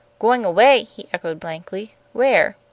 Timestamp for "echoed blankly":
1.13-1.93